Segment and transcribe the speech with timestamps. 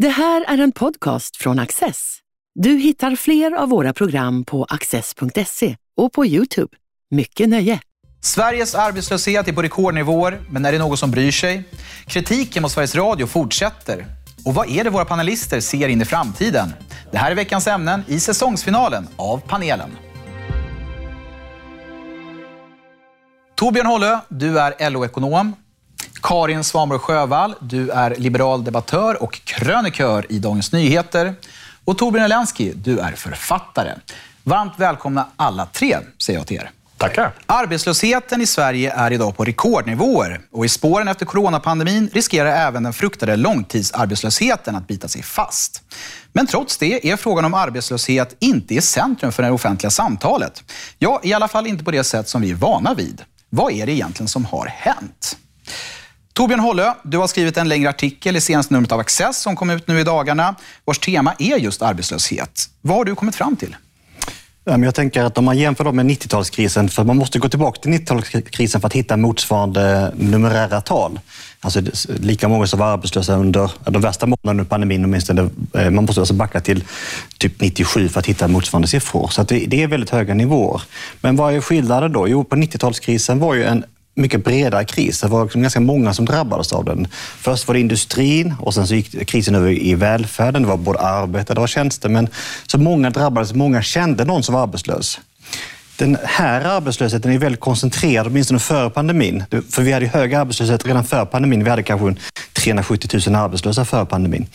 [0.00, 2.18] Det här är en podcast från Access.
[2.54, 6.76] Du hittar fler av våra program på access.se och på Youtube.
[7.10, 7.80] Mycket nöje!
[8.20, 11.62] Sveriges arbetslöshet är på rekordnivåer, men är det någon som bryr sig?
[12.06, 14.06] Kritiken mot Sveriges Radio fortsätter.
[14.44, 16.72] Och vad är det våra panelister ser in i framtiden?
[17.10, 19.90] Det här är veckans ämnen i säsongsfinalen av panelen.
[23.56, 25.52] Torbjörn Hållö, du är LO-ekonom.
[26.22, 31.34] Karin Svanborg Sjövall, du är liberal debattör och krönikör i Dagens Nyheter.
[31.84, 33.92] Och Torbjörn Elensky, du är författare.
[34.42, 36.70] Varmt välkomna alla tre, säger jag till er.
[36.96, 37.32] Tackar.
[37.46, 42.92] Arbetslösheten i Sverige är idag på rekordnivåer och i spåren efter coronapandemin riskerar även den
[42.92, 45.82] fruktade långtidsarbetslösheten att bita sig fast.
[46.32, 50.64] Men trots det är frågan om arbetslöshet inte i centrum för det offentliga samtalet.
[50.98, 53.22] Ja, i alla fall inte på det sätt som vi är vana vid.
[53.50, 55.36] Vad är det egentligen som har hänt?
[56.40, 59.70] Torbjörn Hållö, du har skrivit en längre artikel i senaste numret av Access som kom
[59.70, 60.54] ut nu i dagarna,
[60.84, 62.68] vars tema är just arbetslöshet.
[62.80, 63.76] Vad har du kommit fram till?
[64.64, 68.80] Jag tänker att om man jämför med 90-talskrisen, för man måste gå tillbaka till 90-talskrisen
[68.80, 71.20] för att hitta motsvarande numerära tal.
[71.60, 75.50] Alltså lika många som var arbetslösa under de värsta månaderna under pandemin åtminstone.
[75.74, 76.84] Eh, man måste alltså backa till
[77.38, 79.28] typ 97 för att hitta motsvarande siffror.
[79.28, 80.82] Så det är väldigt höga nivåer.
[81.20, 82.28] Men vad är skillnaden då?
[82.28, 83.84] Jo, på 90-talskrisen var ju en
[84.20, 85.20] mycket bredare kris.
[85.20, 87.08] Det var liksom ganska många som drabbades av den.
[87.38, 90.62] Först var det industrin och sen så gick krisen över i välfärden.
[90.62, 92.28] Det var både arbetare och tjänstemän.
[92.66, 95.20] Så många drabbades, många kände någon som var arbetslös.
[95.96, 99.44] Den här arbetslösheten är väldigt koncentrerad, åtminstone före pandemin.
[99.70, 101.64] För vi hade hög arbetslöshet redan före pandemin.
[101.64, 102.14] Vi hade kanske
[102.52, 104.46] 370 000 arbetslösa före pandemin.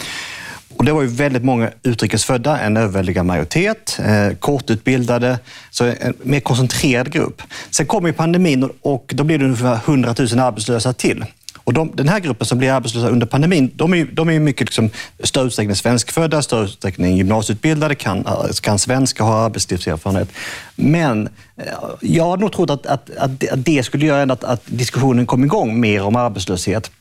[0.77, 5.39] Och det var ju väldigt många utrikesfödda, en överväldigande majoritet, eh, kortutbildade,
[5.71, 7.41] så en mer koncentrerad grupp.
[7.71, 11.25] Sen kom ju pandemin och då blev det ungefär 100 000 arbetslösa till.
[11.65, 14.67] Och de, den här gruppen som blir arbetslösa under pandemin, de är, de är mycket
[14.67, 14.89] liksom,
[15.23, 20.29] större utsträckning svenskfödda, större utsträckning gymnasieutbildade, kan, eh, kan svenska, har arbetslivserfarenhet.
[20.75, 21.63] Men eh,
[22.01, 25.79] jag har nog trott att, att, att det skulle göra att, att diskussionen kom igång
[25.79, 26.91] mer om arbetslöshet.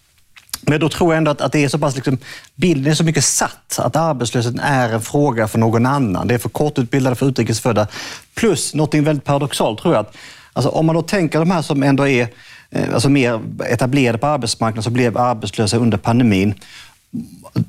[0.67, 2.19] Men då tror jag ändå att, att det är så pass, liksom,
[2.55, 6.29] bilden är så mycket satt att arbetslösheten är en fråga för någon annan.
[6.29, 7.87] Det är för kortutbildade, för utrikesfödda.
[8.35, 10.01] Plus något väldigt paradoxalt tror jag.
[10.01, 10.17] Att,
[10.53, 12.29] alltså, om man då tänker de här som ändå är
[12.71, 16.55] eh, alltså mer etablerade på arbetsmarknaden, som blev arbetslösa under pandemin.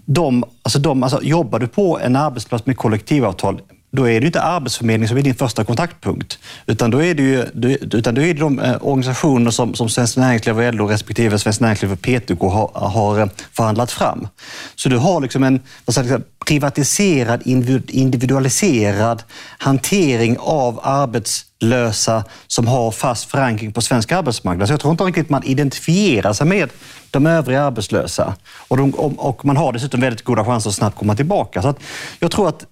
[0.06, 4.42] De, alltså de, alltså, jobbar du på en arbetsplats med kollektivavtal, då är det inte
[4.42, 6.40] Arbetsförmedlingen som är din första kontaktpunkt.
[6.66, 7.46] Utan då är det, ju,
[7.82, 11.62] utan då är det de eh, organisationer som, som Svenskt Näringsliv och LO respektive Svenskt
[11.62, 14.28] Näringsliv och PTK har, har förhandlat fram.
[14.76, 17.42] Så du har liksom en vad privatiserad,
[17.88, 19.24] individualiserad
[19.58, 24.68] hantering av arbetslösa som har fast förankring på svensk arbetsmarknad.
[24.68, 26.70] Så jag tror inte riktigt man identifierar sig med
[27.12, 28.36] de övriga arbetslösa.
[28.68, 31.62] Och, de, och man har dessutom väldigt goda chanser att snabbt komma tillbaka.
[31.62, 31.76] Så
[32.20, 32.66] jag tror att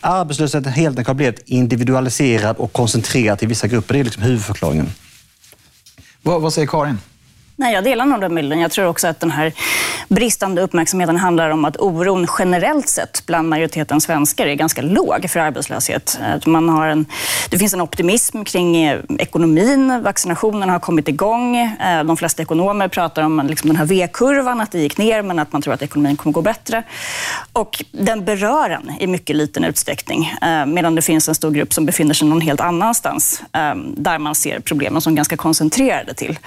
[0.00, 3.94] arbetslösheten helt enkelt har blivit individualiserad och koncentrerad till vissa grupper.
[3.94, 4.86] Det är liksom huvudförklaringen.
[6.22, 6.98] Vad, vad säger Karin?
[7.60, 8.60] Nej, jag delar nog den bilden.
[8.60, 9.52] Jag tror också att den här
[10.08, 15.40] bristande uppmärksamheten handlar om att oron generellt sett bland majoriteten svenskar är ganska låg för
[15.40, 16.18] arbetslöshet.
[16.46, 17.06] Man har en,
[17.50, 20.02] det finns en optimism kring eh, ekonomin.
[20.02, 21.56] Vaccinationen har kommit igång.
[21.56, 25.38] Eh, de flesta ekonomer pratar om liksom den här V-kurvan, att det gick ner men
[25.38, 26.82] att man tror att ekonomin kommer gå bättre.
[27.52, 30.32] Och den berör en i mycket liten utsträckning.
[30.42, 33.42] Eh, medan det finns en stor grupp som befinner sig någon helt annanstans
[33.96, 36.38] där man ser problemen som ganska koncentrerade till.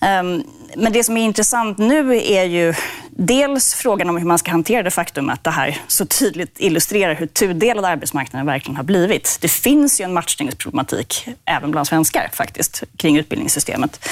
[0.00, 0.42] Ehm,
[0.76, 2.74] men det som är intressant nu är ju
[3.18, 7.14] dels frågan om hur man ska hantera det faktum att det här så tydligt illustrerar
[7.14, 9.38] hur tudelad arbetsmarknaden verkligen har blivit.
[9.40, 14.08] Det finns ju en matchningsproblematik även bland svenskar faktiskt kring utbildningssystemet.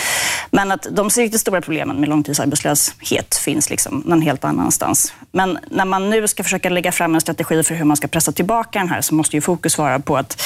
[0.51, 5.15] Men att de riktigt stora problemen med långtidsarbetslöshet finns liksom någon helt annanstans.
[5.33, 8.33] Men när man nu ska försöka lägga fram en strategi för hur man ska pressa
[8.33, 10.43] tillbaka den här så måste ju fokus vara på att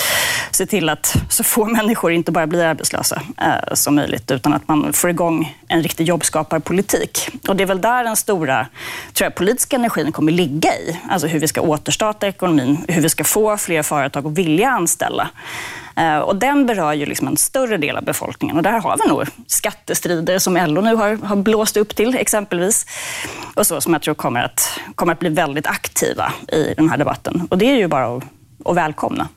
[0.50, 4.68] se till att så få människor inte bara blir arbetslösa eh, som möjligt utan att
[4.68, 7.28] man får igång en riktig jobbskaparpolitik.
[7.48, 8.47] Och det är väl där den stora
[9.12, 11.00] tror jag, politiska energin kommer ligga i.
[11.10, 15.30] Alltså hur vi ska återstarta ekonomin, hur vi ska få fler företag att vilja anställa.
[15.96, 18.56] Eh, och den berör ju liksom en större del av befolkningen.
[18.56, 22.86] Och där har vi nog skattestrider som LO nu har, har blåst upp till exempelvis.
[23.54, 26.96] Och så som jag tror kommer att, kommer att bli väldigt aktiva i den här
[26.96, 27.48] debatten.
[27.50, 28.24] Och det är ju bara att,
[28.64, 29.28] att välkomna.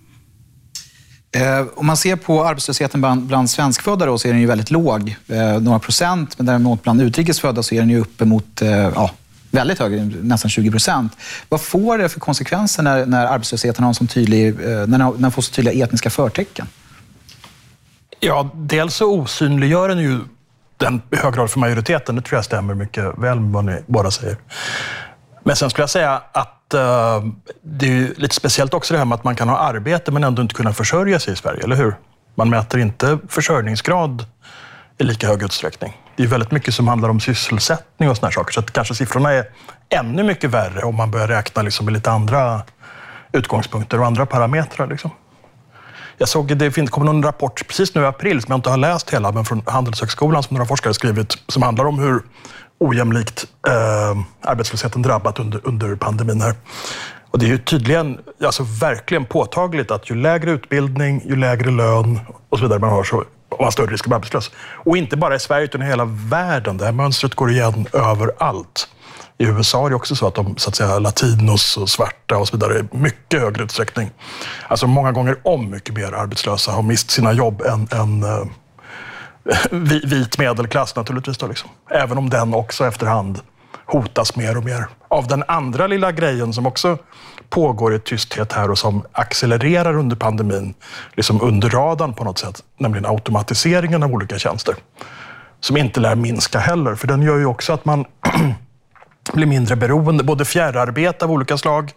[1.32, 4.72] Eh, om man ser på arbetslösheten bland, bland svenskfödda då, så är den ju väldigt
[4.72, 6.38] låg, eh, några procent.
[6.38, 9.12] Men däremot bland utrikesfödda så är den ju uppemot eh, ja,
[9.52, 11.18] väldigt hög, nästan 20 procent.
[11.50, 15.18] Vad får det för konsekvenser när, när arbetslösheten har en tydlig, eh, när den, när
[15.18, 16.68] den får så tydliga etniska förtecken?
[18.20, 20.20] Ja, dels så osynliggör den ju
[20.78, 22.16] den i hög grad för majoriteten.
[22.16, 24.38] Det tror jag stämmer mycket väl med vad ni båda säger.
[25.44, 29.16] Men sen skulle jag säga att uh, det är lite speciellt också det här med
[29.16, 31.96] att man kan ha arbete men ändå inte kunna försörja sig i Sverige, eller hur?
[32.36, 34.26] Man mäter inte försörjningsgrad
[34.98, 35.98] i lika hög utsträckning.
[36.16, 39.32] Det är väldigt mycket som handlar om sysselsättning och såna saker, så att kanske siffrorna
[39.32, 39.46] är
[39.90, 42.62] ännu mycket värre om man börjar räkna liksom med lite andra
[43.32, 44.88] utgångspunkter och andra parametrar.
[44.88, 45.12] Liksom.
[46.18, 49.10] Jag såg det kom någon rapport precis nu i april, som jag inte har läst
[49.10, 52.22] hela, men från Handelshögskolan som några forskare skrivit, som handlar om hur
[52.82, 56.42] ojämlikt eh, arbetslösheten drabbat under, under pandemin.
[56.42, 56.56] här.
[57.32, 62.20] Och det är ju tydligen, alltså verkligen påtagligt att ju lägre utbildning, ju lägre lön
[62.50, 64.52] och så vidare man har, så har man större risk att bli arbetslös.
[64.58, 66.78] Och inte bara i Sverige, utan i hela världen.
[66.78, 68.88] Det här mönstret går igen överallt.
[69.38, 72.48] I USA är det också så att de så att säga, latinos och svarta och
[72.48, 74.12] så vidare i mycket högre utsträckning,
[74.68, 78.46] alltså många gånger om mycket mer arbetslösa, har mist sina jobb än, än eh,
[80.04, 81.38] vit medelklass naturligtvis.
[81.38, 81.70] Då, liksom.
[81.90, 83.40] Även om den också efterhand
[83.86, 86.98] hotas mer och mer av den andra lilla grejen som också
[87.50, 90.74] pågår i tysthet här och som accelererar under pandemin,
[91.14, 94.76] liksom under radarn på något sätt, nämligen automatiseringen av olika tjänster.
[95.60, 98.06] Som inte lär minska heller, för den gör ju också att man
[99.34, 101.92] blir mindre beroende, både fjärrarbete av olika slag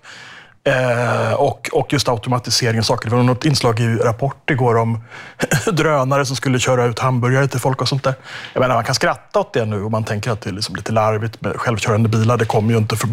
[0.64, 3.10] eh, och, och just automatisering av saker.
[3.10, 5.04] Det var något inslag i Rapport igår om
[5.72, 8.14] drönare som skulle köra ut hamburgare till folk och sånt där.
[8.52, 10.76] Jag menar, man kan skratta åt det nu och man tänker att det är liksom
[10.76, 12.36] lite larvigt med självkörande bilar.
[12.36, 13.08] Det kommer ju inte för,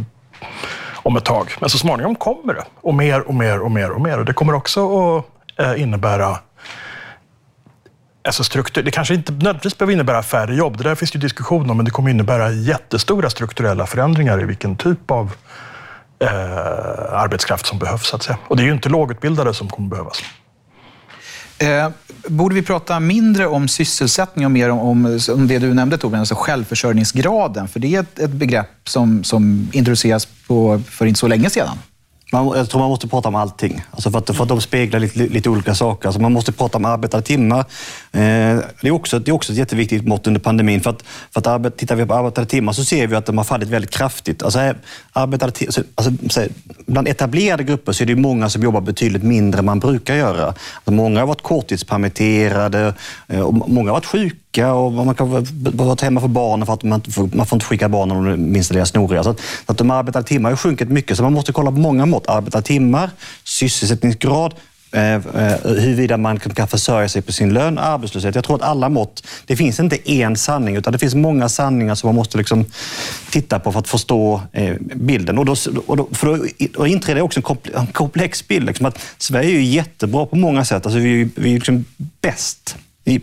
[0.93, 1.55] om ett tag.
[1.59, 2.63] Men så småningom kommer det.
[2.81, 4.19] Och mer och mer och mer och mer.
[4.19, 5.25] Och det kommer också att
[5.59, 6.37] eh, innebära
[8.23, 11.21] Alltså struktur, det kanske inte nödvändigtvis behöver innebära färre jobb, det där finns det ju
[11.21, 15.31] diskussion om, men det kommer innebära jättestora strukturella förändringar i vilken typ av
[16.21, 18.07] eh, arbetskraft som behövs.
[18.07, 18.37] Så att säga.
[18.47, 20.23] Och det är ju inte lågutbildade som kommer behövas.
[21.57, 21.89] Eh,
[22.27, 26.19] borde vi prata mindre om sysselsättning och mer om, om, om det du nämnde Torbjörn,
[26.19, 27.67] alltså självförsörjningsgraden?
[27.67, 31.77] För det är ett, ett begrepp som, som introduceras på, för inte så länge sedan.
[32.33, 33.81] Man, jag tror man måste prata om allting.
[33.91, 36.07] Alltså för, att, för att de speglar lite, lite olika saker.
[36.07, 37.59] Alltså man måste prata om arbetade timmar.
[37.59, 40.81] Eh, det, är också, det är också ett jätteviktigt mått under pandemin.
[40.81, 43.37] För att, för att arbet, tittar vi på arbetade timmar så ser vi att de
[43.37, 44.43] har fallit väldigt kraftigt.
[44.43, 44.73] Alltså,
[45.13, 45.53] arbetade,
[45.95, 46.47] alltså,
[46.85, 50.45] bland etablerade grupper så är det många som jobbar betydligt mindre än man brukar göra.
[50.45, 52.93] Alltså, många har varit korttidspermitterade
[53.27, 56.73] eh, och många har varit sjuka sjuka och man kan vara hemma för barnen för
[56.73, 59.23] att man, får, man får inte skicka barnen om de minsta lilla snoriga.
[59.23, 62.05] Så att, att de arbetade timmar har sjunkit mycket, så man måste kolla på många
[62.05, 62.29] mått.
[62.29, 63.09] Arbetade timmar,
[63.43, 64.53] sysselsättningsgrad,
[64.93, 65.21] eh, eh,
[65.63, 68.35] huruvida man kan försörja sig på sin lön, arbetslöshet.
[68.35, 71.95] Jag tror att alla mått, det finns inte en sanning utan det finns många sanningar
[71.95, 72.65] som man måste liksom
[73.31, 75.37] titta på för att förstå eh, bilden.
[75.37, 75.55] Och då,
[75.87, 77.41] och då, för då, då inträder också
[77.73, 78.65] en komplex bild.
[78.65, 80.85] Liksom att Sverige är ju jättebra på många sätt.
[80.85, 81.85] Alltså vi, vi är liksom
[82.21, 83.21] bäst i,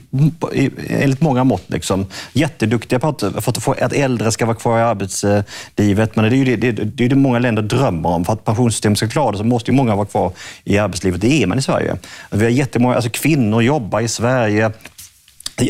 [0.53, 1.71] i, enligt många mått.
[1.71, 2.07] Liksom.
[2.33, 6.17] Jätteduktiga på att, för att, få, att äldre ska vara kvar i arbetslivet.
[6.17, 8.25] Men det är ju det, det, det, är det många länder drömmer om.
[8.25, 10.33] För att pensionssystemet ska klara det så måste ju många vara kvar
[10.65, 11.21] i arbetslivet.
[11.21, 11.97] Det är man i Sverige.
[12.31, 14.73] Vi har jättemånga, alltså kvinnor jobbar i Sverige.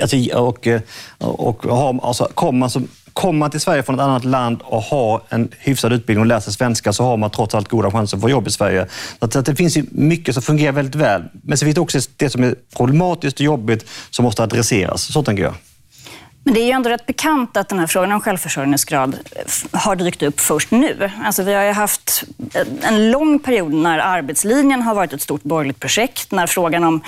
[0.03, 0.69] Alltså, och,
[1.19, 4.83] och, och, alltså, kommer man som kommer man till Sverige från ett annat land och
[4.83, 8.17] har en hyfsad utbildning och lär sig svenska så har man trots allt goda chanser
[8.17, 8.87] att få jobb i Sverige.
[9.19, 11.23] Så att det finns mycket som fungerar väldigt väl.
[11.43, 15.13] Men så finns det också det som är problematiskt och jobbigt som måste adresseras.
[15.13, 15.55] Så tänker jag.
[16.45, 19.97] Men det är ju ändå rätt bekant att den här frågan om självförsörjningsgrad eh, har
[19.97, 21.11] dykt upp först nu.
[21.25, 22.25] Alltså vi har ju haft
[22.83, 27.01] en lång period när arbetslinjen har varit ett stort borgerligt projekt, när frågan om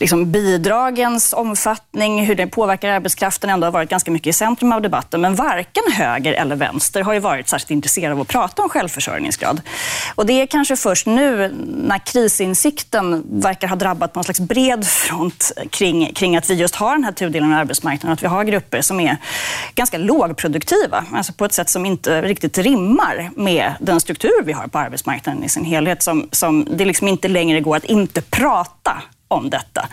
[0.00, 4.82] liksom bidragens omfattning, hur det påverkar arbetskraften ändå har varit ganska mycket i centrum av
[4.82, 5.20] debatten.
[5.20, 9.60] Men varken höger eller vänster har ju varit särskilt intresserade av att prata om självförsörjningsgrad.
[10.14, 14.86] Och det är kanske först nu när krisinsikten verkar ha drabbat på en slags bred
[14.86, 18.44] front kring, kring att vi just har den här tudelningen av arbetsmarknaden, att vi har
[18.44, 19.16] grupper grupper som är
[19.74, 24.68] ganska lågproduktiva, alltså på ett sätt som inte riktigt rimmar med den struktur vi har
[24.68, 29.02] på arbetsmarknaden i sin helhet, som, som det liksom inte längre går att inte prata
[29.28, 29.88] om detta.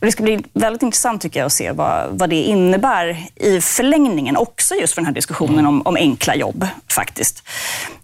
[0.00, 3.60] Och det ska bli väldigt intressant tycker jag att se vad, vad det innebär i
[3.60, 7.42] förlängningen, också just för den här diskussionen om, om enkla jobb faktiskt.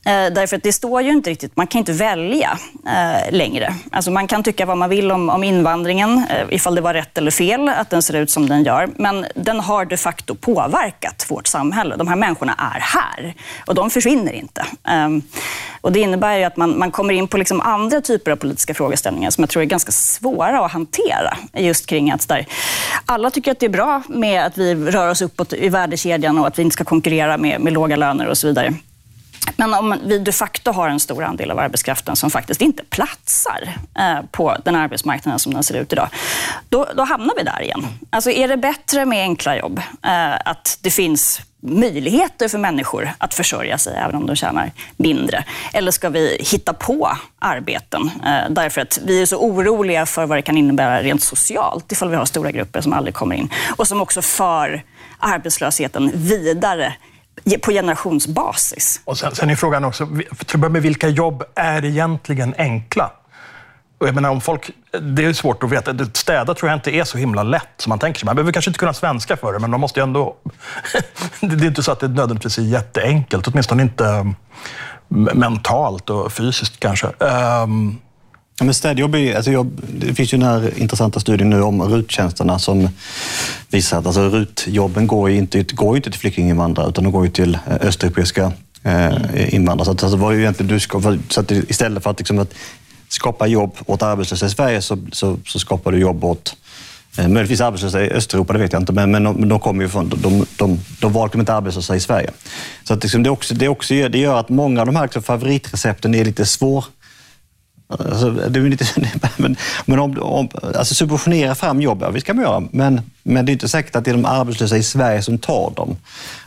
[0.06, 3.75] Eh, därför att det står ju inte riktigt, man kan inte välja eh, längre.
[3.90, 7.18] Alltså man kan tycka vad man vill om, om invandringen, eh, ifall det var rätt
[7.18, 8.88] eller fel att den ser ut som den gör.
[8.96, 11.96] Men den har de facto påverkat vårt samhälle.
[11.96, 13.34] De här människorna är här
[13.66, 14.66] och de försvinner inte.
[14.88, 15.08] Eh,
[15.80, 18.75] och det innebär ju att man, man kommer in på liksom andra typer av politiska
[18.75, 21.37] frågeställningar som jag tror är ganska svåra att hantera.
[21.52, 22.46] Just kring att där,
[23.06, 26.46] alla tycker att det är bra med att vi rör oss uppåt i värdekedjan och
[26.46, 28.75] att vi inte ska konkurrera med, med låga löner och så vidare.
[29.56, 33.74] Men om vi de facto har en stor andel av arbetskraften som faktiskt inte platsar
[33.98, 36.08] eh, på den arbetsmarknaden som den ser ut idag,
[36.68, 37.86] då, då hamnar vi där igen.
[38.10, 39.80] Alltså är det bättre med enkla jobb?
[40.02, 45.44] Eh, att det finns möjligheter för människor att försörja sig även om de tjänar mindre?
[45.72, 48.10] Eller ska vi hitta på arbeten?
[48.26, 52.08] Eh, därför att vi är så oroliga för vad det kan innebära rent socialt ifall
[52.08, 54.82] vi har stora grupper som aldrig kommer in och som också för
[55.18, 56.94] arbetslösheten vidare
[57.62, 59.00] på generationsbasis.
[59.04, 60.08] Och sen, sen är frågan också,
[60.46, 63.10] till med vilka jobb är egentligen enkla?
[63.98, 65.94] Och jag menar, om folk, det är svårt att veta.
[66.12, 68.26] Städa tror jag inte är så himla lätt som man tänker sig.
[68.26, 70.36] Man behöver kanske inte kunna svenska för det, men man måste ju ändå...
[71.40, 74.34] det är inte så att det nödvändigtvis är jätteenkelt, åtminstone inte mm,
[75.34, 77.06] mentalt och fysiskt kanske.
[77.06, 77.98] Um...
[78.58, 81.82] Ja, men städjobb är, alltså jobb, det finns ju den här intressanta studien nu om
[81.82, 82.88] RUT-tjänsterna som
[83.68, 87.30] visar att alltså RUT-jobben går ju inte, går inte till flyktinginvandrare utan de går ju
[87.30, 89.84] till eh, östeuropeiska eh, invandrare.
[89.84, 92.54] Så att, alltså, vad egentligen du ska, så att istället för att, liksom, att
[93.08, 96.56] skapa jobb åt arbetslösa i Sverige så, så, så skapar du jobb åt
[97.18, 99.88] eh, Möjligtvis arbetslösa i Östeuropa, det vet jag inte, men, men de, de kommer ju
[99.88, 102.30] från, de, de, de valde inte arbetslösa i Sverige.
[102.84, 105.23] Så att liksom det, också, det, också, det gör att många av de här liksom
[105.23, 106.84] favoritrecepten är lite svår
[107.98, 108.86] Alltså, det är inte,
[109.36, 112.62] men, men om, om, alltså subventionera fram jobb, ja, vi ska man göra.
[112.70, 115.72] Men, men det är inte säkert att det är de arbetslösa i Sverige som tar
[115.76, 115.96] dem.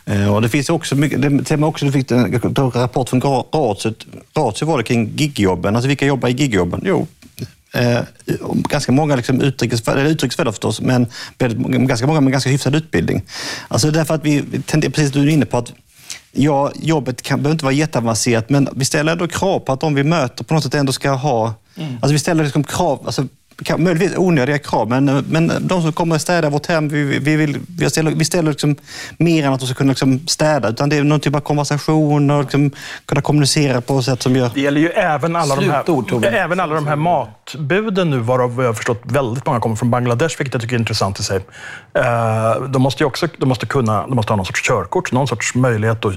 [0.06, 2.39] Eh, och det finns också mycket, det, också, du fick en
[2.74, 3.94] rapport från Ratio,
[4.38, 5.75] Ratio var det kring gigjobben.
[5.75, 6.82] Alltså vilka jobbar i gigjobben?
[6.86, 7.08] Jo,
[7.74, 8.00] eh,
[8.70, 11.08] ganska många liksom utrikesfödda, eller utrikesfödda förstås, men
[11.62, 13.22] ganska många med ganska hyfsad utbildning.
[13.68, 15.74] Alltså därför att vi precis som du är inne på, att
[16.38, 19.96] ja, jobbet kan, behöver inte vara jätteavancerat, men vi ställer ändå krav på att de
[19.96, 21.53] vi möter på något sätt ändå ska ha...
[21.75, 21.94] Mm.
[21.94, 23.25] Alltså vi ställer liksom krav, alltså,
[23.78, 27.60] möjligtvis onödiga krav, men, men de som kommer att städa vårt hem, vi, vi, vill,
[27.78, 28.76] vi ställer, vi ställer liksom
[29.18, 32.32] mer än att de ska kunna liksom städa, utan det är någon typ av konversation
[32.32, 32.72] och liksom
[33.06, 34.52] kunna kommunicera på ett sätt som gör...
[34.54, 38.70] Det gäller ju även alla, de här, även alla de här matbuden nu, varav jag
[38.70, 41.38] har förstått väldigt många kommer från Bangladesh, vilket jag tycker är intressant i sig.
[41.94, 45.28] Eh, de måste ju också de måste kunna, de måste ha någon sorts körkort, någon
[45.28, 46.14] sorts möjlighet att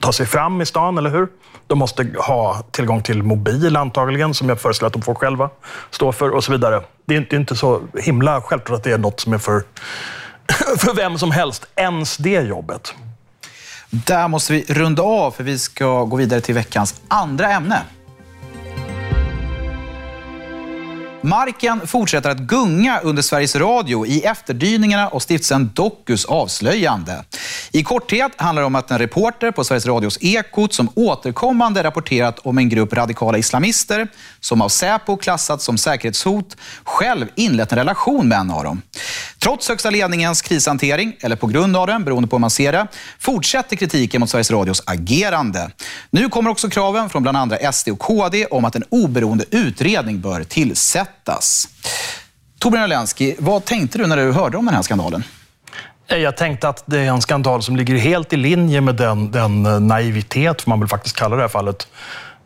[0.00, 1.28] ta sig fram i stan, eller hur?
[1.70, 5.50] De måste ha tillgång till mobil antagligen, som jag föreställer att de får själva
[5.90, 6.82] stå för och så vidare.
[7.06, 9.62] Det är inte, inte så himla självklart att det är något som är för,
[10.78, 12.94] för vem som helst, ens det jobbet.
[13.90, 17.82] Där måste vi runda av, för vi ska gå vidare till veckans andra ämne.
[21.22, 27.24] Marken fortsätter att gunga under Sveriges Radio i efterdyningarna av stiftelsen Dokus avslöjande.
[27.72, 32.38] I korthet handlar det om att en reporter på Sveriges Radios Ekot som återkommande rapporterat
[32.38, 34.08] om en grupp radikala islamister
[34.40, 38.82] som av Säpo klassats som säkerhetshot själv inlett en relation med en av dem.
[39.38, 42.86] Trots högsta ledningens krishantering, eller på grund av den, beroende på hur man ser det,
[43.18, 45.70] fortsätter kritiken mot Sveriges Radios agerande.
[46.10, 50.20] Nu kommer också kraven från bland andra SD och KD om att en oberoende utredning
[50.20, 51.09] bör tillsättas.
[52.58, 55.24] Torbjörn Alensky, vad tänkte du när du hörde om den här skandalen?
[56.08, 59.30] Eh, jag tänkte att det är en skandal som ligger helt i linje med den,
[59.30, 61.88] den eh, naivitet, får man väl faktiskt kalla det här fallet,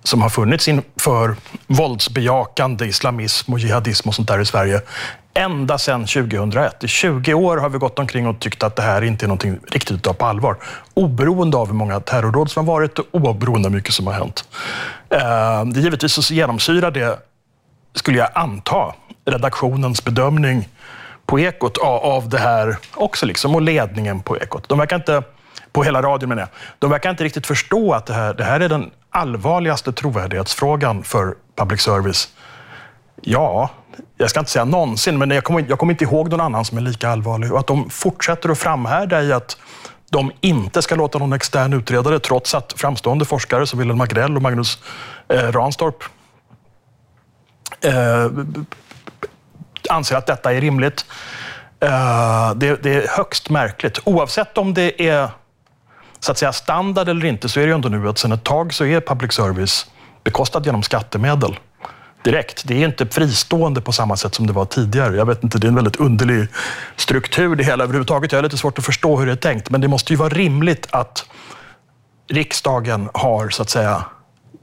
[0.03, 4.81] som har funnits inför våldsbejakande islamism och jihadism och sånt där i Sverige
[5.35, 6.85] ända sedan 2001.
[6.85, 9.59] I 20 år har vi gått omkring och tyckt att det här inte är någonting
[9.71, 10.57] riktigt att ta på allvar.
[10.95, 14.15] Oberoende av hur många terrordåd som har varit och oberoende av hur mycket som har
[14.15, 14.45] hänt.
[15.11, 17.19] Eh, det givetvis så genomsyrar det,
[17.95, 20.69] skulle jag anta, redaktionens bedömning
[21.27, 24.69] på Ekot av det här också, liksom, och ledningen på Ekot.
[24.69, 25.23] De verkar inte,
[25.73, 26.49] på hela radion menar jag,
[26.79, 31.35] de verkar inte riktigt förstå att det här, det här är den allvarligaste trovärdighetsfrågan för
[31.57, 32.29] public service.
[33.21, 33.71] Ja,
[34.17, 36.79] jag ska inte säga någonsin, men jag kommer, jag kommer inte ihåg någon annan som
[36.79, 37.53] är lika allvarlig.
[37.53, 39.57] Och att de fortsätter att framhärda i att
[40.11, 44.43] de inte ska låta någon extern utredare, trots att framstående forskare som Wilhelm Agrell och
[44.43, 44.79] Magnus
[45.29, 46.05] eh, Ranstorp
[47.85, 48.31] eh,
[49.91, 51.07] anser att detta är rimligt.
[51.81, 53.99] Eh, det, det, är högst märkligt.
[54.05, 55.29] Oavsett om det är
[56.21, 58.45] så att säga standard eller inte, så är det ju ändå nu att sedan ett
[58.45, 59.87] tag så är public service
[60.25, 61.57] bekostad genom skattemedel
[62.25, 62.63] direkt.
[62.67, 65.17] Det är inte fristående på samma sätt som det var tidigare.
[65.17, 66.49] Jag vet inte, det är en väldigt underlig
[66.97, 68.33] struktur det hela överhuvudtaget.
[68.33, 70.29] Jag har lite svårt att förstå hur det är tänkt, men det måste ju vara
[70.29, 71.25] rimligt att
[72.29, 74.05] riksdagen har så att säga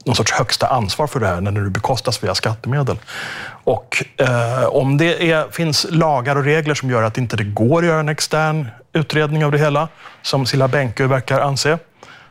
[0.04, 2.96] någon sorts högsta ansvar för det här när det bekostas via skattemedel.
[3.64, 7.78] Och eh, om det är, finns lagar och regler som gör att inte det går
[7.78, 9.88] att göra en extern utredning av det hela,
[10.22, 11.78] som Silla Bänke verkar anse,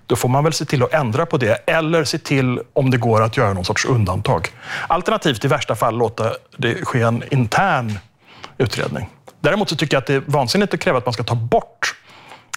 [0.07, 2.97] då får man väl se till att ändra på det eller se till om det
[2.97, 4.47] går att göra någon sorts undantag.
[4.87, 7.99] Alternativt i värsta fall låta det ske en intern
[8.57, 9.09] utredning.
[9.39, 11.95] Däremot så tycker jag att det är vansinnigt att kräva att man ska ta bort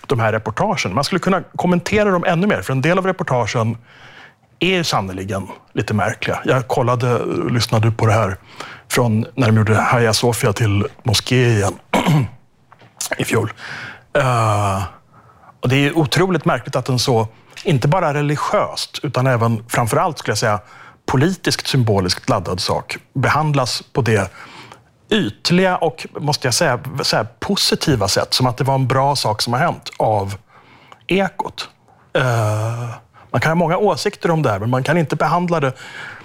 [0.06, 0.94] de här reportagen.
[0.94, 3.76] Man skulle kunna kommentera dem ännu mer, för en del av reportagen
[4.58, 6.40] är sannerligen lite märkliga.
[6.44, 8.36] Jag kollade och lyssnade på det här
[8.88, 11.74] från när de gjorde Hagia Sofia till moské igen
[13.18, 13.52] i fjol.
[14.18, 14.82] Uh,
[15.60, 17.28] Och det är otroligt märkligt att en så,
[17.64, 20.60] inte bara religiöst, utan även framförallt skulle jag säga
[21.06, 24.30] politiskt symboliskt laddad sak behandlas på det
[25.10, 26.80] ytliga och, måste jag säga,
[27.12, 28.34] här, positiva sätt.
[28.34, 30.34] Som att det var en bra sak som har hänt av
[31.06, 31.68] Ekot.
[32.18, 32.90] Uh,
[33.34, 35.72] man kan ha många åsikter om det här, men man kan inte behandla det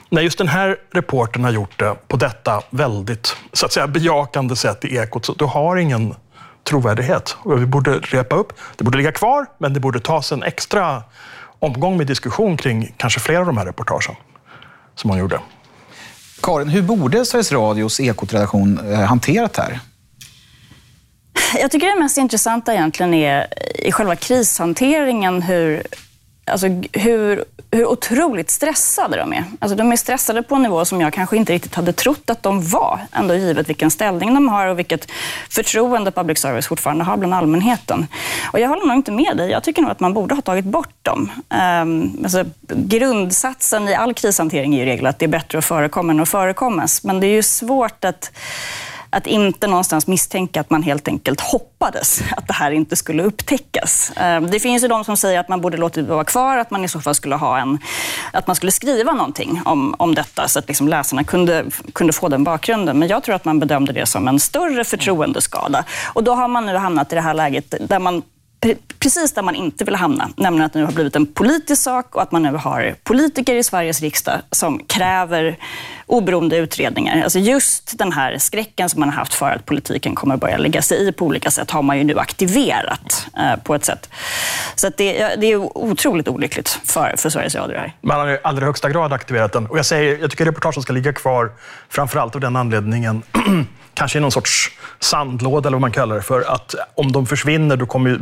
[0.09, 4.55] när just den här reporten har gjort det på detta väldigt så att säga, bejakande
[4.55, 6.15] sätt i Ekot, så du har ingen
[6.63, 7.37] trovärdighet.
[7.39, 8.53] Och vi borde repa upp.
[8.75, 11.03] Det borde ligga kvar, men det borde tas en extra
[11.59, 14.15] omgång med diskussion kring kanske flera av de här reportagen
[14.95, 15.39] som hon gjorde.
[16.41, 19.79] Karin, hur borde Sveriges Radios Ekot-redaktion eh, hanterat det här?
[21.61, 25.83] Jag tycker det mest intressanta egentligen är i själva krishanteringen hur,
[26.49, 29.43] alltså hur hur otroligt stressade de är.
[29.59, 32.43] Alltså de är stressade på en nivå som jag kanske inte riktigt hade trott att
[32.43, 35.11] de var, ändå givet vilken ställning de har och vilket
[35.49, 38.07] förtroende public service fortfarande har bland allmänheten.
[38.53, 39.51] Och jag håller nog inte med dig.
[39.51, 41.31] Jag tycker nog att man borde ha tagit bort dem.
[41.81, 45.65] Um, alltså, grundsatsen i all krishantering är ju i regel att det är bättre att
[45.65, 47.03] förekomma än att förekommas.
[47.03, 48.31] Men det är ju svårt att
[49.09, 54.11] att inte någonstans misstänka att man helt enkelt hoppades att det här inte skulle upptäckas.
[54.15, 56.71] Ehm, det finns ju de som säger att man borde låta det vara kvar, att
[56.71, 57.79] man i så fall skulle ha en,
[58.33, 62.29] att man skulle skriva någonting om, om detta så att liksom läsarna kunde, kunde få
[62.29, 62.99] den bakgrunden.
[62.99, 65.83] Men jag tror att man bedömde det som en större förtroendeskada.
[66.13, 68.21] Och då har man nu hamnat i det här läget där man
[68.99, 72.15] precis där man inte vill hamna, nämligen att det nu har blivit en politisk sak
[72.15, 75.57] och att man nu har politiker i Sveriges riksdag som kräver
[76.05, 77.23] oberoende utredningar.
[77.23, 80.57] Alltså just den här skräcken som man har haft för att politiken kommer att börja
[80.57, 84.09] lägga sig i på olika sätt har man ju nu aktiverat eh, på ett sätt.
[84.75, 87.77] Så det, det, är otroligt olyckligt för, för Sveriges Radio.
[87.77, 87.93] Här.
[88.01, 89.67] Man har i allra högsta grad aktiverat den.
[89.67, 91.51] Och jag, säger, jag tycker reportagen ska ligga kvar,
[91.89, 93.23] framförallt av den anledningen
[93.93, 96.41] kanske i någon sorts sandlåda eller vad man kallar det för.
[96.41, 98.19] Att om de försvinner då kommer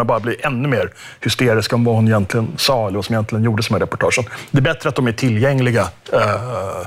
[0.00, 3.44] spekulationerna bara bli ännu mer hysteriska om vad hon egentligen sa eller vad som egentligen
[3.44, 4.24] gjordes med reportagen.
[4.50, 6.86] Det är bättre att de är tillgängliga eh,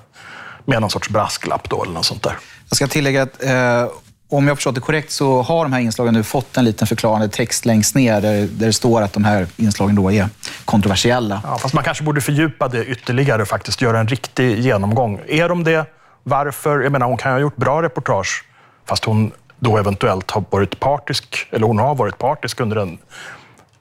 [0.66, 2.38] med någon sorts brasklapp då eller något sånt där.
[2.70, 3.88] Jag ska tillägga att eh,
[4.30, 7.30] om jag förstått det korrekt så har de här inslagen nu fått en liten förklarande
[7.30, 10.30] text längst ner där, där det står att de här inslagen då är
[10.66, 11.42] kontroversiella.
[11.44, 15.22] Ja, fast man kanske borde fördjupa det ytterligare och faktiskt göra en riktig genomgång.
[15.28, 15.86] Är de det?
[16.24, 16.80] Varför?
[16.80, 18.44] Jag menar, hon kan ha gjort bra reportage,
[18.86, 19.32] fast hon
[19.64, 22.98] då eventuellt har varit partisk, eller hon har varit partisk under en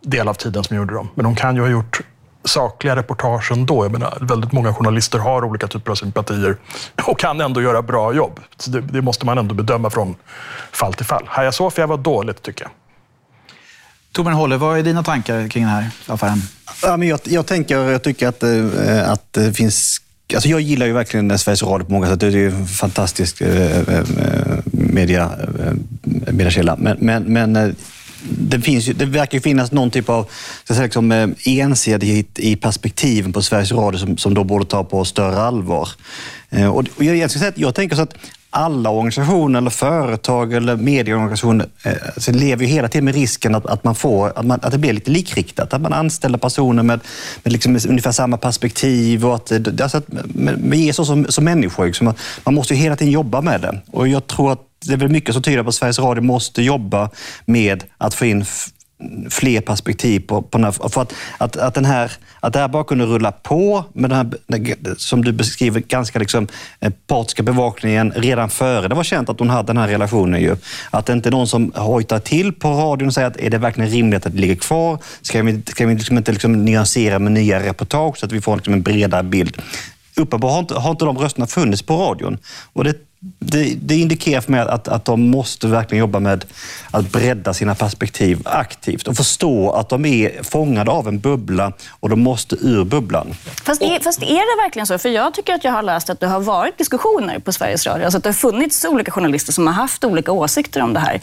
[0.01, 1.09] del av tiden som gjorde dem.
[1.15, 2.01] Men hon kan ju ha gjort
[2.45, 3.85] sakliga reportage ändå.
[3.85, 6.57] Jag menar, väldigt många journalister har olika typer av sympatier
[7.05, 8.41] och kan ändå göra bra jobb.
[8.57, 10.15] Så det, det måste man ändå bedöma från
[10.73, 11.25] fall till fall.
[11.27, 12.71] Hagia Sofia var dåligt, tycker jag.
[14.13, 16.43] Torbjörn Håller, vad är dina tankar kring den här affären?
[16.83, 20.03] Ja, men jag, jag, tänker, jag tycker att, äh, att det finns
[20.35, 22.21] Alltså jag gillar ju verkligen Sveriges Radio på många sätt.
[22.21, 24.05] Det är ju en fantastisk äh, äh,
[24.93, 25.73] media, eh,
[26.33, 26.77] mediakälla.
[26.77, 27.69] Men, men, men eh,
[28.31, 30.31] det, finns det verkar finnas någon typ av
[30.65, 35.05] säga, liksom, eh, ensidighet i perspektiven på Sveriges Radio som, som då borde ta på
[35.05, 35.89] större allvar.
[36.73, 38.15] Och jag, jag, ska säga jag tänker så att
[38.55, 41.67] alla organisationer, eller företag eller medieorganisationer
[42.15, 44.79] alltså lever ju hela tiden med risken att, att, man får, att, man, att det
[44.79, 45.75] blir lite likriktat.
[45.75, 47.01] Att man anställer personer med,
[47.43, 49.27] med liksom ungefär samma perspektiv.
[49.27, 50.05] Och att, alltså att,
[50.57, 51.87] vi är så som, som människor.
[51.87, 53.81] Liksom, man måste ju hela tiden jobba med det.
[53.91, 56.63] Och jag tror att det är väl mycket som tyder på att Sveriges Radio måste
[56.63, 57.11] jobba
[57.47, 58.45] med att få in
[59.31, 62.85] fler perspektiv på, på här, för att, att, att, den här, att det här bara
[62.85, 64.19] kunde rulla på med den
[64.49, 66.49] här, som du beskriver, ganska liksom,
[66.81, 70.41] eh, partiska bevakningen redan före det var känt att hon hade den här relationen.
[70.41, 70.57] Ju.
[70.91, 73.59] Att det inte är någon som hojtar till på radion och säger att är det
[73.59, 74.99] verkligen rimligt att det ligger kvar?
[75.23, 78.57] Ska vi, ska vi liksom inte liksom nyansera med nya reportage så att vi får
[78.57, 79.57] liksom en bredare bild?
[80.17, 82.39] Uppenbarligen har inte, har inte de rösterna funnits på radion.
[82.73, 86.45] Och det det, det, indikerar för mig att, att de måste verkligen jobba med
[86.91, 92.09] att bredda sina perspektiv aktivt och förstå att de är fångade av en bubbla och
[92.09, 93.35] de måste ur bubblan.
[93.65, 94.99] Fast är, fast är det verkligen så?
[94.99, 98.05] För jag tycker att jag har läst att det har varit diskussioner på Sveriges Radio.
[98.05, 101.21] Alltså att det har funnits olika journalister som har haft olika åsikter om det här.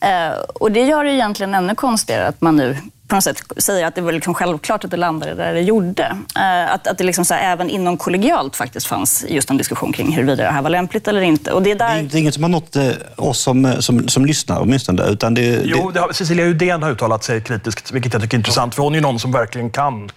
[0.00, 2.76] Eh, och det gör det egentligen ännu konstigare att man nu
[3.08, 6.16] på något sätt säger att det var liksom självklart att det landade där det gjorde.
[6.36, 9.92] Eh, att, att det liksom så här, även inom kollegialt faktiskt fanns just en diskussion
[9.92, 11.52] kring huruvida det här var lämpligt eller inte.
[11.52, 12.02] Och det, är där...
[12.02, 15.04] det är inget som har nått eh, oss som, eh, som, som lyssnar åtminstone.
[15.06, 18.38] Utan det, jo, det har, Cecilia Uddén har uttalat sig kritiskt, vilket jag tycker är
[18.38, 18.74] intressant.
[18.74, 20.10] För hon är ju någon som verkligen kan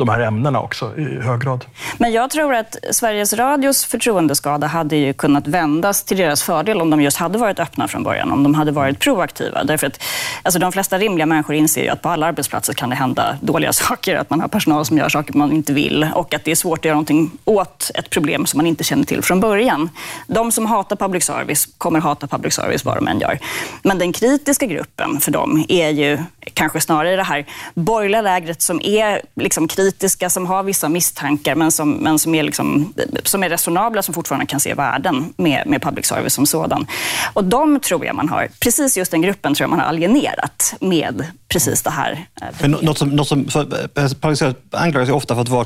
[0.00, 1.64] de här ämnena också i hög grad.
[1.98, 6.90] Men jag tror att Sveriges Radios förtroendeskada hade ju kunnat vändas till deras fördel om
[6.90, 9.64] de just hade varit öppna från början, om de hade varit proaktiva.
[9.64, 10.02] Därför att
[10.42, 13.72] alltså de flesta rimliga människor inser ju att på alla arbetsplatser kan det hända dåliga
[13.72, 16.54] saker, att man har personal som gör saker man inte vill och att det är
[16.54, 19.90] svårt att göra någonting åt ett problem som man inte känner till från början.
[20.26, 23.38] De som hatar public service kommer hata public service vad de än gör.
[23.82, 26.18] Men den kritiska gruppen för dem är ju
[26.54, 31.72] kanske snarare det här borgerliga lägret som är liksom kritiska, som har vissa misstankar men
[31.72, 35.82] som, men som, är, liksom, som är resonabla, som fortfarande kan se värden med, med
[35.82, 36.86] public service som sådan.
[37.32, 40.74] Och de tror jag man har, precis just den gruppen tror jag man har alienerat
[40.80, 42.26] med precis det här.
[42.40, 45.48] Eh, men något som, något som för, eh, public service anklagas ju ofta för att
[45.48, 45.64] vara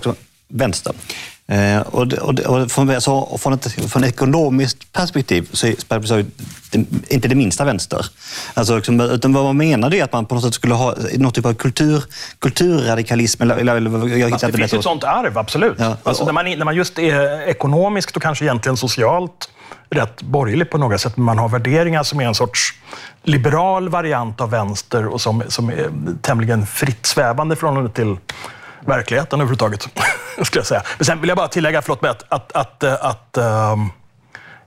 [0.48, 0.94] vänster.
[1.46, 6.08] Eh, och, och, och från, så, från, ett, från ett ekonomiskt perspektiv så är public
[6.08, 6.26] service
[7.08, 8.06] inte det minsta vänster.
[8.54, 11.32] Alltså, liksom, utan vad man menar är att man på något sätt skulle ha någon
[11.32, 12.04] typ av kultur,
[12.38, 13.42] kulturradikalism.
[13.42, 15.76] Eller, eller, eller, jag alltså, det finns ett sånt arv, absolut.
[15.78, 15.96] Ja.
[16.02, 19.50] Alltså, när, man, när man just är ekonomiskt och kanske egentligen socialt
[19.90, 22.74] rätt borgerlig på något sätt, men man har värderingar som är en sorts
[23.22, 25.90] liberal variant av vänster och som, som är
[26.22, 28.16] tämligen fritt svävande förhållande till
[28.86, 29.88] verkligheten överhuvudtaget.
[30.42, 30.82] skulle jag säga.
[30.98, 33.38] Men sen vill jag bara tillägga, förlåt mig, att, att, att, eh, att
[33.72, 33.90] um,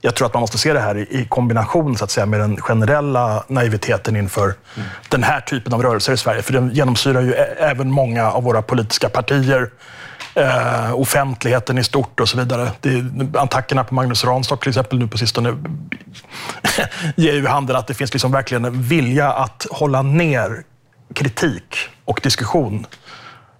[0.00, 2.56] jag tror att man måste se det här i, kombination så att säga, med den
[2.56, 4.88] generella naiviteten inför mm.
[5.08, 6.42] den här typen av rörelser i Sverige.
[6.42, 9.70] För den genomsyrar ju även många av våra politiska partier,
[10.34, 12.70] eh, offentligheten i stort och så vidare.
[12.80, 13.04] Det,
[13.38, 15.48] attackerna på Magnus Ranstorp till exempel nu på sistone
[17.16, 20.62] ger ju handen att det finns liksom verkligen en vilja att hålla ner
[21.14, 22.86] kritik och diskussion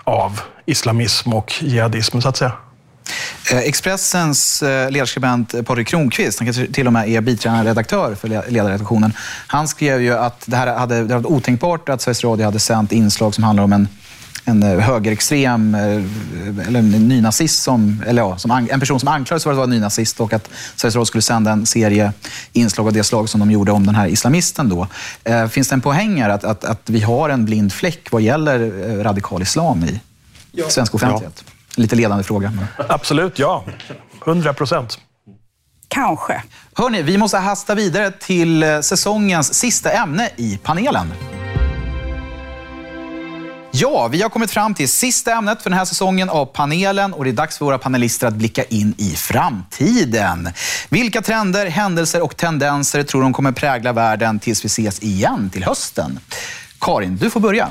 [0.09, 2.53] av islamism och jihadism, så att säga.
[3.53, 8.29] Eh, Expressens eh, ledarskribent Patrik Kronqvist, han kanske till och med är biträdande redaktör för
[8.29, 9.13] ledarredaktionen,
[9.47, 12.93] han skrev ju att det här hade det var otänkbart att Sveriges Radio hade sänt
[12.93, 13.89] inslag som handlar om en
[14.49, 19.51] en eh, högerextrem eller en nynazist, som, eller ja, som en person som anklagades för
[19.51, 22.13] att vara nynazist och att Sveriges Radio skulle sända en serie
[22.53, 24.69] inslag av det slag som de gjorde om den här islamisten.
[24.69, 24.87] Då.
[25.51, 28.59] Finns det en poäng här att, att, att vi har en blind fläck vad gäller
[29.03, 30.01] radikal islam i
[30.53, 30.69] ja.
[30.69, 31.45] svensk offentlighet?
[31.47, 31.53] Ja.
[31.83, 32.53] Lite ledande fråga.
[32.89, 33.65] Absolut, ja.
[34.27, 34.99] 100 procent.
[35.89, 36.43] Kanske.
[36.75, 41.13] Hörni, vi måste hasta vidare till eh, säsongens sista ämne i panelen.
[43.71, 47.25] Ja, vi har kommit fram till sista ämnet för den här säsongen av panelen och
[47.25, 50.49] det är dags för våra panelister att blicka in i framtiden.
[50.89, 55.65] Vilka trender, händelser och tendenser tror de kommer prägla världen tills vi ses igen till
[55.65, 56.21] hösten?
[56.81, 57.69] Karin, du får börja.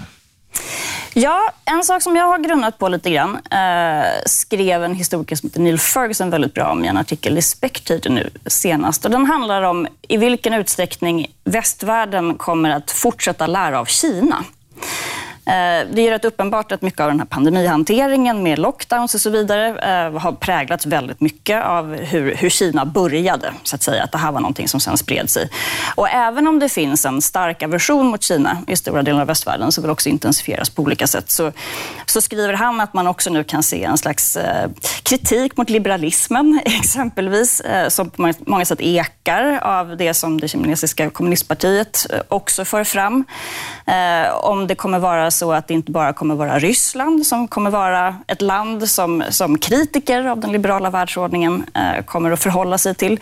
[1.14, 5.50] Ja, en sak som jag har grunnat på lite grann eh, skrev en historiker som
[5.50, 9.06] heter Neil Ferguson väldigt bra om i en artikel i Spectator nu senast.
[9.06, 14.44] Och den handlar om i vilken utsträckning västvärlden kommer att fortsätta lära av Kina.
[15.48, 19.30] Eh, det är rätt uppenbart att mycket av den här pandemihanteringen med lockdowns och så
[19.30, 24.04] vidare eh, har präglats väldigt mycket av hur, hur Kina började, så att säga.
[24.04, 25.50] Att det här var någonting som sen spred sig.
[25.96, 29.72] Och även om det finns en stark aversion mot Kina i stora delar av västvärlden,
[29.72, 31.52] som vill också intensifieras på olika sätt, så,
[32.06, 34.70] så skriver han att man också nu kan se en slags eh,
[35.04, 42.08] kritik mot liberalismen, exempelvis, som på många sätt ekar av det som det kinesiska kommunistpartiet
[42.28, 43.26] också för fram.
[44.42, 48.16] Om det kommer vara så att det inte bara kommer vara Ryssland som kommer vara
[48.28, 53.20] ett land som, som kritiker av den liberala världsordningen eh, kommer att förhålla sig till.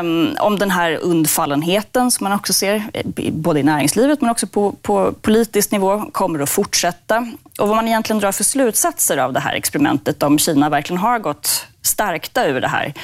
[0.00, 4.46] Um, om den här undfallenheten som man också ser, eh, både i näringslivet men också
[4.46, 7.26] på, på politisk nivå, kommer att fortsätta.
[7.58, 11.18] Och vad man egentligen drar för slutsatser av det här experimentet, om Kina verkligen har
[11.18, 12.94] gått stärkta ur det här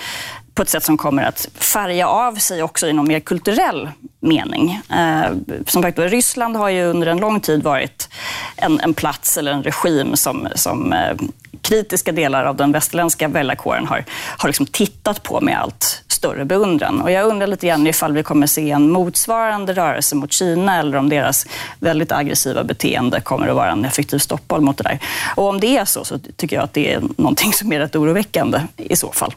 [0.54, 3.88] på ett sätt som kommer att färga av sig också i någon mer kulturell
[4.20, 4.80] mening.
[4.90, 5.32] Eh,
[5.66, 8.08] som sagt, Ryssland har ju under en lång tid varit
[8.56, 11.16] en, en plats eller en regim som, som eh,
[11.60, 14.04] kritiska delar av den västerländska väljarkåren har,
[14.38, 17.00] har liksom tittat på med allt större beundran.
[17.00, 20.96] Och jag undrar lite grann ifall vi kommer se en motsvarande rörelse mot Kina eller
[20.96, 21.46] om deras
[21.80, 24.98] väldigt aggressiva beteende kommer att vara en effektiv stoppboll mot det där.
[25.36, 27.96] Och om det är så, så tycker jag att det är någonting som är rätt
[27.96, 29.34] oroväckande i så fall.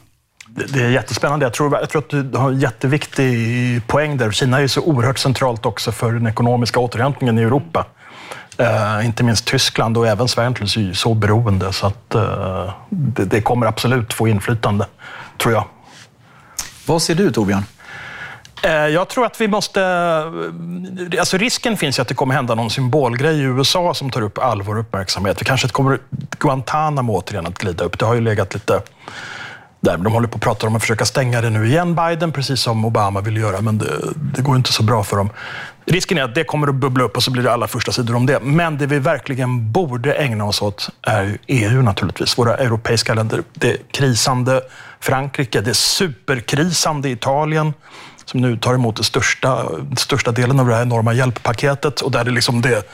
[0.54, 1.46] Det är jättespännande.
[1.46, 4.30] Jag tror, jag tror att du har en jätteviktig poäng där.
[4.30, 7.86] Kina är så oerhört centralt också för den ekonomiska återhämtningen i Europa.
[8.60, 13.40] Uh, inte minst Tyskland och även Sverige är så beroende så att uh, det, det,
[13.40, 14.86] kommer absolut få inflytande,
[15.38, 15.64] tror jag.
[16.86, 17.64] Vad ser du Torbjörn?
[18.64, 19.82] Uh, jag tror att vi måste...
[21.18, 24.38] Alltså risken finns ju att det kommer hända någon symbolgrej i USA som tar upp
[24.38, 25.40] all vår uppmärksamhet.
[25.40, 25.98] Vi kanske kommer
[26.38, 27.98] Guantanamo återigen att glida upp.
[27.98, 28.80] Det har ju legat lite
[29.88, 29.96] där.
[29.96, 32.84] De håller på att prata om att försöka stänga det nu igen, Biden, precis som
[32.84, 33.86] Obama ville göra, men det,
[34.34, 35.30] det, går inte så bra för dem.
[35.84, 38.16] Risken är att det kommer att bubbla upp och så blir det alla första sidor
[38.16, 38.40] om det.
[38.40, 43.42] Men det vi verkligen borde ägna oss åt är EU naturligtvis, våra europeiska länder.
[43.54, 44.60] Det krisande
[45.00, 47.74] Frankrike, det superkrisande Italien,
[48.24, 52.24] som nu tar emot den största, största delen av det här enorma hjälppaketet och där
[52.24, 52.90] det liksom det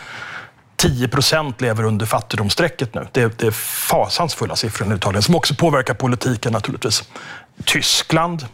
[0.85, 3.07] 10 procent lever under fattigdomsstrecket nu.
[3.13, 7.03] Det, det är fasansfulla siffror i Italien som också påverkar politiken naturligtvis.
[7.65, 8.47] Tyskland,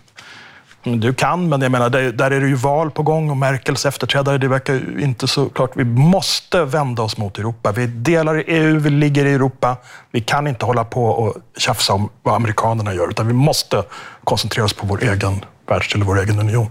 [0.85, 3.87] mm, Du kan, men jag menar, där är det ju val på gång och Merkels
[3.87, 5.71] efterträdare, det verkar ju inte så klart.
[5.75, 7.73] Vi måste vända oss mot Europa.
[7.73, 9.77] Vi delar i EU, vi ligger i Europa.
[10.11, 13.83] Vi kan inte hålla på och tjafsa om vad amerikanerna gör, utan vi måste
[14.25, 16.71] koncentrera oss på vår egen världsdel och vår egen union.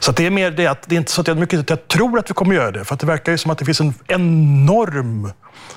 [0.00, 1.88] Så det är mer det att det är inte så att jag, mycket att jag
[1.88, 3.80] tror att vi kommer göra det, för att det verkar ju som att det finns
[3.80, 5.32] en enorm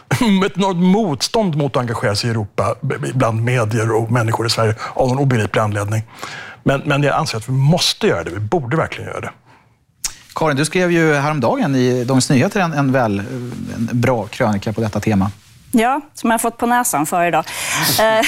[0.46, 2.76] ett enormt motstånd mot att engagera sig i Europa
[3.14, 6.04] bland medier och människor i Sverige av någon obegriplig anledning.
[6.64, 8.32] Men, men jag anser att vi måste göra det.
[8.32, 9.32] Vi borde verkligen göra det.
[10.36, 13.20] Karin, du skrev ju häromdagen i Dagens Nyheter en, en, väl,
[13.76, 15.32] en bra krönika på detta tema.
[15.72, 17.46] Ja, som jag har fått på näsan för idag.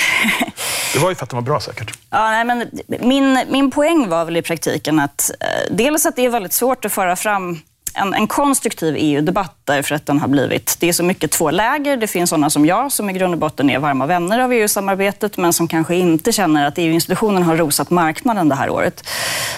[0.94, 1.98] det var ju för att den var bra säkert.
[2.10, 6.26] Ja, nej, men min, min poäng var väl i praktiken att eh, dels att det
[6.26, 7.60] är väldigt svårt att föra fram
[7.94, 10.78] en, en konstruktiv EU-debatt därför att den har blivit...
[10.80, 11.98] Det är så mycket två läger.
[11.98, 15.38] Det finns sådana som jag som i grund och botten är varma vänner av EU-samarbetet
[15.38, 19.08] men som kanske inte känner att EU-institutionen har rosat marknaden det här året.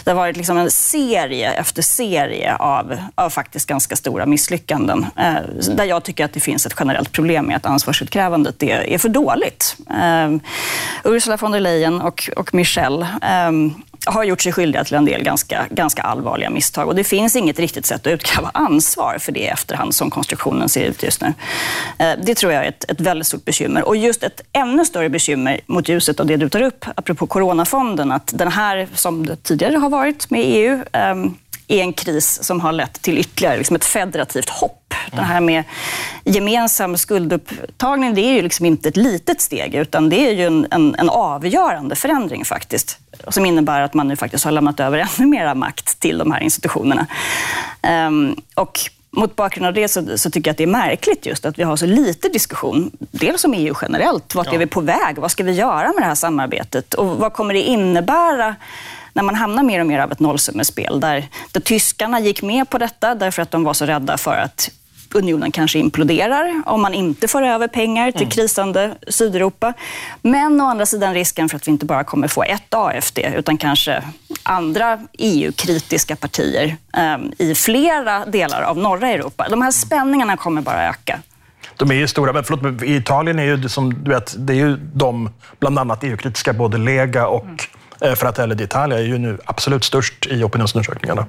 [0.03, 5.75] Det har varit liksom en serie efter serie av, av faktiskt ganska stora misslyckanden eh,
[5.75, 9.09] där jag tycker att det finns ett generellt problem med att ansvarsutkrävandet är, är för
[9.09, 9.75] dåligt.
[9.89, 10.35] Eh,
[11.03, 13.51] Ursula von der Leyen och, och Michel eh,
[14.05, 16.87] har gjort sig skyldiga till en del ganska, ganska allvarliga misstag.
[16.87, 20.69] Och det finns inget riktigt sätt att utkräva ansvar för det i efterhand som konstruktionen
[20.69, 21.33] ser ut just nu.
[21.99, 23.87] Eh, det tror jag är ett, ett väldigt stort bekymmer.
[23.87, 28.11] Och just ett ännu större bekymmer mot ljuset av det du tar upp, apropå coronafonden,
[28.11, 31.35] att den här, som det tidigare har varit med EU, ehm,
[31.69, 34.93] är en kris som har lett till ytterligare liksom ett federativt hopp.
[34.93, 35.17] Mm.
[35.17, 35.63] Det här med
[36.23, 40.67] gemensam skuldupptagning, det är ju liksom inte ett litet steg, utan det är ju en,
[40.71, 45.27] en, en avgörande förändring faktiskt som innebär att man nu faktiskt har lämnat över ännu
[45.27, 47.07] mera makt till de här institutionerna.
[48.07, 48.79] Um, och
[49.11, 51.63] mot bakgrund av det så, så, tycker jag att det är märkligt just att vi
[51.63, 52.91] har så lite diskussion.
[52.99, 54.35] Dels om EU generellt.
[54.35, 54.53] Vart ja.
[54.53, 55.17] är vi på väg?
[55.17, 56.93] Vad ska vi göra med det här samarbetet?
[56.93, 58.55] Och vad kommer det innebära
[59.13, 62.77] när man hamnar mer och mer av ett nollsummespel där, där tyskarna gick med på
[62.77, 64.71] detta därför att de var så rädda för att
[65.13, 68.31] unionen kanske imploderar om man inte får över pengar till mm.
[68.31, 69.73] krisande Sydeuropa.
[70.21, 73.57] Men å andra sidan risken för att vi inte bara kommer få ett AFD utan
[73.57, 74.03] kanske
[74.43, 76.75] andra EU-kritiska partier
[77.15, 79.47] um, i flera delar av norra Europa.
[79.49, 81.19] De här spänningarna kommer bara öka.
[81.77, 84.57] De är ju stora, men förlåt, i Italien är ju som du vet, det är
[84.57, 87.57] ju de, bland annat EU-kritiska, både Lega och mm.
[88.01, 91.25] Eh, Fratelli d'Italia är ju nu absolut störst i opinionsundersökningarna.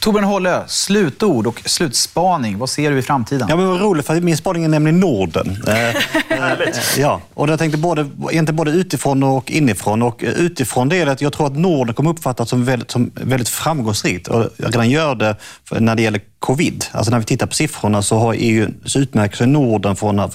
[0.00, 2.58] Torbjörn Hållö, slutord och slutspaning.
[2.58, 3.46] Vad ser du i framtiden?
[3.48, 5.62] Ja, men vad roligt, för min spaning är nämligen Norden.
[5.66, 5.88] Eh,
[6.28, 6.68] eh,
[6.98, 10.02] ja, och jag tänkte både, egentligen både utifrån och inifrån.
[10.02, 13.48] Och utifrån det är att jag tror att Norden kommer uppfattas som väldigt, som väldigt
[13.48, 14.28] framgångsrikt.
[14.28, 15.36] Och jag redan gör det
[15.70, 16.84] när det gäller covid.
[16.92, 20.32] Alltså när vi tittar på siffrorna så har EU så utmärkt sig Norden från att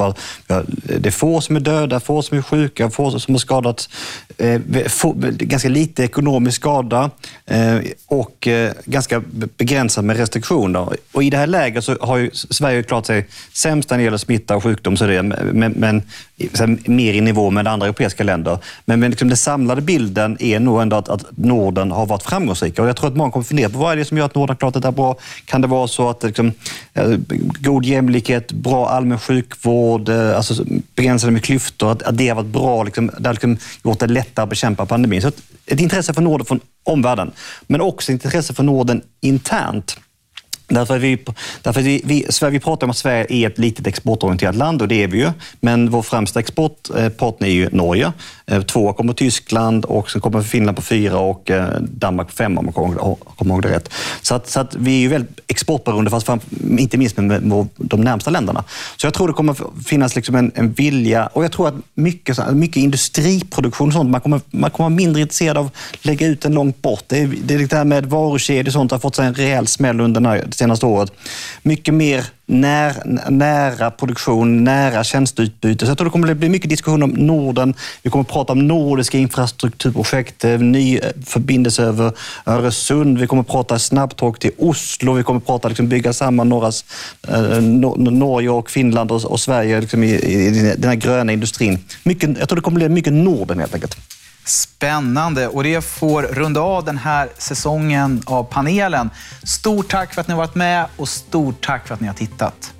[0.83, 3.89] det är få som är döda, få som är sjuka, få som har skadats,
[4.37, 7.09] eh, få, ganska lite ekonomisk skada
[7.45, 9.21] eh, och eh, ganska
[9.57, 10.89] begränsat med restriktioner.
[11.11, 14.17] Och I det här läget så har ju Sverige klarat sig sämst när det gäller
[14.17, 16.01] smitta och sjukdom, så det, men, men
[16.85, 18.57] mer i nivå med andra europeiska länder.
[18.85, 22.81] Men, men liksom den samlade bilden är nog ändå att, att Norden har varit framgångsrika.
[22.81, 24.49] Och jag tror att många kommer fundera på vad är det som gör att Norden
[24.49, 25.17] har klarat det bra.
[25.45, 26.51] Kan det vara så att liksom,
[26.93, 27.17] eh,
[27.61, 32.47] god jämlikhet, bra allmän sjukvård, eh, alltså begränsade med klyftor, att, att det har varit
[32.47, 32.83] bra.
[32.83, 35.21] Liksom, det har liksom gjort det lättare att bekämpa pandemin.
[35.21, 37.31] Så ett, ett intresse för Norden från omvärlden,
[37.67, 39.97] men också intresse för Norden internt.
[40.67, 41.25] Därför vi,
[41.61, 45.03] därför vi, vi, vi pratar om att Sverige är ett litet exportorienterat land och det
[45.03, 45.31] är vi ju.
[45.59, 48.13] Men vår främsta exportpartner är ju Norge.
[48.45, 52.57] Tvåa två kommer Tyskland och sen kommer Finland på fyra och eh, Danmark på fem
[52.57, 52.73] om jag
[53.37, 53.93] kommer ihåg det rätt.
[54.21, 56.39] Så, att, så att vi är ju väldigt exportberoende, fast fram,
[56.77, 58.63] inte minst med, de närmsta länderna.
[58.97, 62.53] Så jag tror det kommer finnas liksom en, en vilja och jag tror att mycket,
[62.53, 66.41] mycket industriproduktion och sånt, man kommer, man kommer vara mindre intresserad av att lägga ut
[66.41, 67.03] den långt bort.
[67.07, 69.67] Det, är, det, är det här med varukedjor och sånt har fått sig en rejäl
[69.67, 71.11] smäll under den här senaste året.
[71.61, 72.95] Mycket mer när,
[73.29, 75.85] nära produktion, nära tjänsteutbyte.
[75.85, 77.73] Så jag tror det kommer bli mycket diskussion om Norden.
[78.03, 82.11] Vi kommer att prata om nordiska infrastrukturprojekt, ny eh, förbindelse över
[82.45, 83.17] Öresund.
[83.17, 85.13] Vi kommer att prata snabbtåg till Oslo.
[85.13, 86.85] Vi kommer att prata liksom bygga samman norras,
[87.27, 91.79] eh, Norge och Finland och, och Sverige liksom i, i, den här gröna industrin.
[92.03, 93.97] Mycket, jag tror det kommer bli mycket Norden helt enkelt.
[94.45, 99.09] Spännande och det får runda av den här säsongen av panelen.
[99.43, 102.13] Stort tack för att ni har varit med och stort tack för att ni har
[102.13, 102.73] tittat.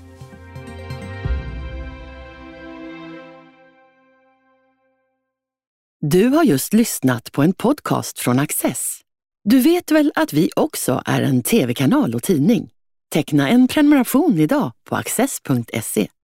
[6.01, 8.99] Du har just lyssnat på en podcast från Access.
[9.43, 12.69] Du vet väl att vi också är en tv-kanal och tidning?
[13.13, 16.07] Teckna en prenumeration idag på access.se.